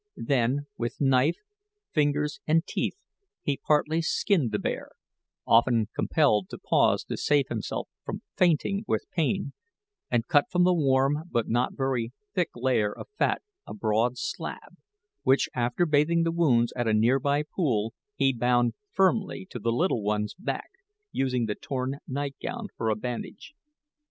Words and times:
Then, 0.17 0.65
with 0.79 0.99
knife, 0.99 1.37
fingers, 1.91 2.39
and 2.47 2.65
teeth, 2.65 2.97
he 3.43 3.55
partly 3.57 4.01
skinned 4.01 4.51
the 4.51 4.57
bear 4.57 4.89
often 5.45 5.89
compelled 5.95 6.49
to 6.49 6.57
pause 6.57 7.03
to 7.03 7.15
save 7.15 7.49
himself 7.49 7.87
from 8.03 8.23
fainting 8.35 8.83
with 8.87 9.05
pain 9.15 9.53
and 10.09 10.27
cut 10.27 10.45
from 10.49 10.63
the 10.63 10.73
warm 10.73 11.25
but 11.29 11.47
not 11.49 11.77
very 11.77 12.13
thick 12.33 12.49
layer 12.55 12.91
of 12.91 13.09
fat 13.19 13.43
a 13.67 13.75
broad 13.75 14.17
slab, 14.17 14.73
which, 15.21 15.47
after 15.53 15.85
bathing 15.85 16.23
the 16.23 16.31
wounds 16.31 16.73
at 16.75 16.87
a 16.87 16.95
near 16.95 17.19
by 17.19 17.43
pool, 17.43 17.93
he 18.15 18.33
bound 18.33 18.73
firmly 18.93 19.45
to 19.51 19.59
the 19.59 19.71
little 19.71 20.01
one's 20.01 20.33
back, 20.33 20.71
using 21.11 21.45
the 21.45 21.53
torn 21.53 21.99
night 22.07 22.35
gown 22.41 22.69
for 22.75 22.89
a 22.89 22.95
bandage. 22.95 23.53